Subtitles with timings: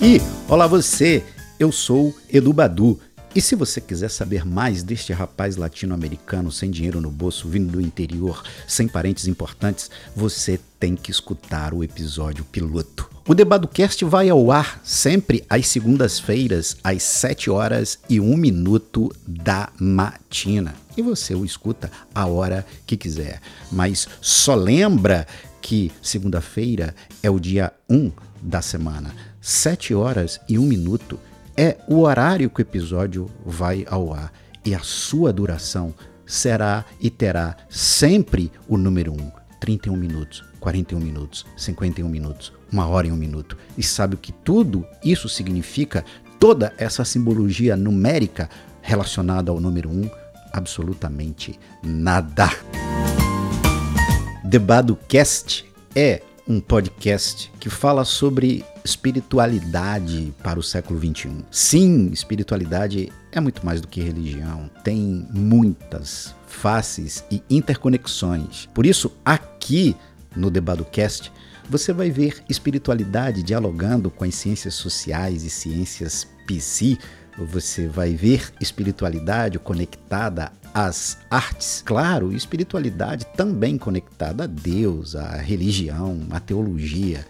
[0.00, 1.24] E olá você,
[1.58, 3.00] eu sou Edu Badu.
[3.34, 7.80] E se você quiser saber mais deste rapaz latino-americano sem dinheiro no bolso, vindo do
[7.80, 13.10] interior, sem parentes importantes, você tem que escutar o episódio piloto.
[13.26, 19.70] O Debadocast vai ao ar sempre às segundas-feiras, às 7 horas e 1 minuto da
[19.80, 20.74] matina.
[20.94, 23.40] E você o escuta a hora que quiser.
[23.72, 25.26] Mas só lembra
[25.60, 29.12] que segunda-feira é o dia 1 da semana.
[29.46, 31.20] 7 horas e 1 minuto
[31.56, 34.32] é o horário que o episódio vai ao ar.
[34.64, 35.94] E a sua duração
[36.26, 39.30] será e terá sempre o número 1.
[39.60, 43.56] 31 minutos, 41 minutos, 51 minutos, uma hora e um minuto.
[43.78, 46.04] E sabe o que tudo isso significa?
[46.40, 48.50] Toda essa simbologia numérica
[48.82, 50.10] relacionada ao número 1?
[50.52, 52.50] Absolutamente nada.
[54.42, 61.44] Debadocast é um podcast que fala sobre espiritualidade para o século XXI.
[61.50, 68.66] Sim, espiritualidade é muito mais do que religião, tem muitas faces e interconexões.
[68.72, 69.96] Por isso, aqui
[70.36, 71.32] no Debadocast,
[71.68, 76.96] você vai ver espiritualidade dialogando com as ciências sociais e ciências psi.
[77.38, 86.20] Você vai ver espiritualidade conectada às artes, claro, espiritualidade também conectada a Deus, à religião,
[86.30, 87.26] à teologia.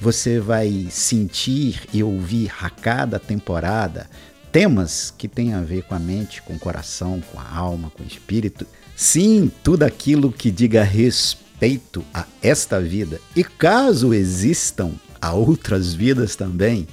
[0.00, 4.08] Você vai sentir e ouvir a cada temporada
[4.50, 8.02] temas que têm a ver com a mente, com o coração, com a alma, com
[8.02, 8.66] o espírito.
[8.94, 13.20] Sim, tudo aquilo que diga respeito a esta vida.
[13.34, 16.86] E caso existam a outras vidas também,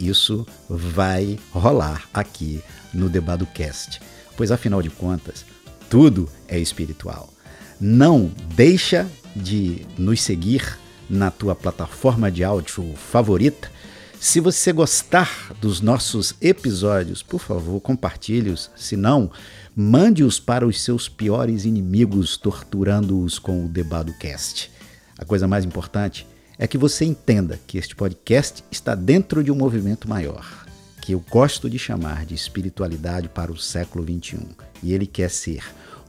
[0.00, 4.00] isso vai rolar aqui no Debadocast
[4.36, 5.44] pois afinal de contas,
[5.88, 7.32] tudo é espiritual.
[7.80, 13.70] Não deixa de nos seguir na tua plataforma de áudio favorita.
[14.18, 18.70] Se você gostar dos nossos episódios, por favor, compartilhe-os.
[18.74, 19.30] Se não,
[19.74, 24.70] mande-os para os seus piores inimigos, torturando-os com o Debadocast.
[25.18, 26.26] A coisa mais importante
[26.58, 30.66] é que você entenda que este podcast está dentro de um movimento maior
[31.06, 34.40] que eu gosto de chamar de espiritualidade para o século XXI.
[34.82, 35.62] E ele quer ser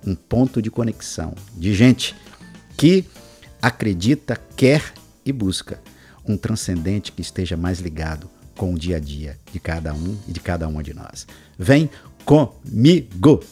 [0.04, 2.16] um ponto de conexão de gente
[2.76, 3.06] que
[3.62, 4.92] acredita, quer
[5.24, 5.80] e busca
[6.28, 10.32] um transcendente que esteja mais ligado com o dia a dia de cada um e
[10.32, 11.28] de cada uma de nós.
[11.60, 11.92] Vem
[12.26, 13.44] comigo!